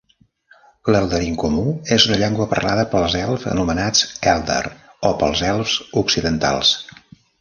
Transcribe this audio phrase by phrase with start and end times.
[0.93, 1.65] L'eldarin comú
[1.97, 4.61] és una llengua parlada pels elfs anomenats Èldar
[5.11, 6.73] o pels elfs occidentals.